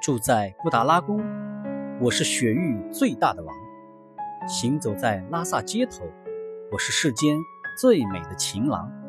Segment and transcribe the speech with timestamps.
[0.00, 1.20] 住在布达拉宫
[2.00, 3.54] 我是雪域最大的王。
[4.48, 6.08] 行走在拉萨街头
[6.72, 7.36] 我是世间
[7.78, 8.99] 最美的情郎。